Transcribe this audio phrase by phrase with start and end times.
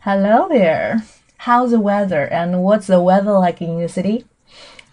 [0.00, 1.02] Hello there.
[1.38, 4.24] How's the weather and what's the weather like in your city?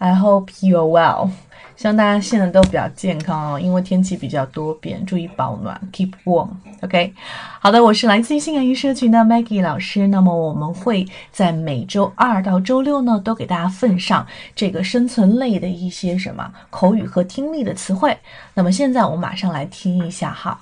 [0.00, 1.30] I hope you are well.
[1.76, 6.48] 希望大家现在都比较健康哦，因为天气比较多变，注意保暖，keep warm。
[6.80, 7.14] OK，
[7.60, 10.08] 好的，我是来自于性感一社群的 Maggie 老师。
[10.08, 14.26] 那么我们会在每周二到周六呢，都给大家奉上
[14.56, 18.16] 这个生存类的一些什么口语和听力的词汇。
[18.54, 20.58] 那么现在我们马上来听一下哈，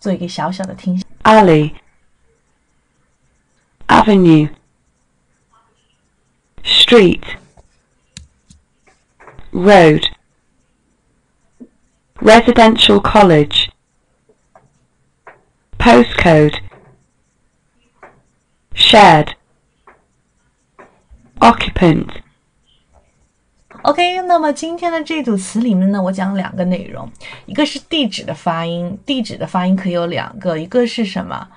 [0.00, 0.98] 做一个小小的听。
[1.24, 1.72] alley,
[3.91, 4.49] avenue,
[6.63, 7.23] street,
[9.51, 10.03] road,
[12.19, 13.69] residential college,
[15.77, 16.59] postcode,
[18.73, 19.35] shared,
[21.39, 22.07] occupant,
[23.83, 27.09] OK，那么今天的这组词里面呢，我讲两个内容，
[27.45, 31.47] 一个是地址的发音，地址的发音可以有两个，一个是什么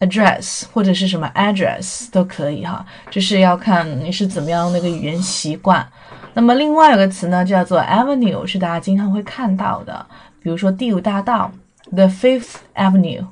[0.00, 5.86] ，address 或者是什么 address 都可以哈，就是要看你是怎么样那个语言习惯。
[6.34, 10.04] 那么另外有个词呢，叫做 avenue，是大家经常会看到的，
[10.42, 11.52] 比如说第五大道
[11.92, 13.24] ，the Fifth Avenue，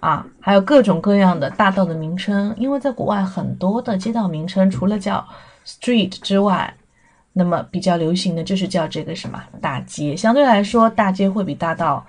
[0.00, 5.26] 啊，还有各种各样的大道的名称，因为在国外很多的街道名称除了叫
[5.64, 6.74] street 之外。
[7.38, 12.02] 那么比较流行的就是叫这个什么大街，相对来说大街会比大道，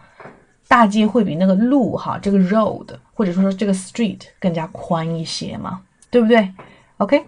[0.70, 6.54] 大街会比那个路哈，这个 road 或者说说这个 street 更加宽一些嘛，对不对
[6.98, 7.26] ？OK，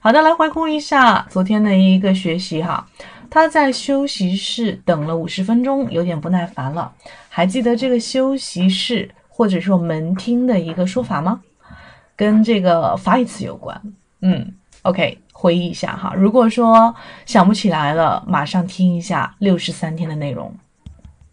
[0.00, 2.88] 好的，来回顾一下昨天的一个学习哈，
[3.28, 6.90] 他在休息室等了五十分钟，有点不耐烦了，
[7.28, 11.42] 还记得这个休息室或者说门厅的一个说法吗？
[12.16, 13.80] 跟这个法语词有关，
[14.22, 14.54] 嗯。
[14.82, 16.14] OK，回忆一下哈。
[16.16, 16.94] 如果说
[17.26, 20.54] 想不起来了，马上听一下六十三天的内容。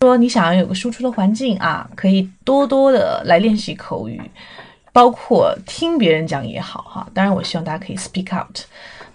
[0.05, 4.21] 说你想要有个输出的环境啊，可以多多的来练习口语，
[4.93, 7.07] 包括听别人讲也好哈。
[7.13, 8.59] 当然，我希望大家可以 speak out。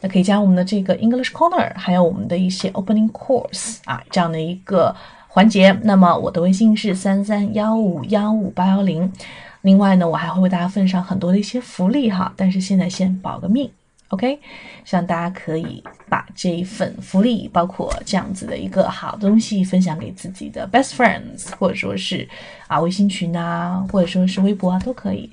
[0.01, 4.97] 那可以加我们的这个 English Corner，还有我们的一些 Opening Course 啊这样的一个
[5.29, 5.71] 环节。
[5.83, 9.13] 那么我的微信是三三幺五幺五八幺零。
[9.61, 12.33] 另外呢，我还会为大家奉上很多的一些福利哈。
[12.35, 13.71] 但是现在先保个命。
[14.09, 14.41] OK，
[14.85, 22.29] 希望大家可以把这一份福利，包括这样子的一个好东西，分享给自己的 best friends，或者说是
[22.67, 25.31] 啊微信群啊，或者说是微博啊，都可以。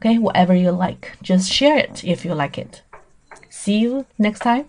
[0.00, 2.80] OK，whatever you like，just share it if you like it.
[3.50, 4.64] See you next time.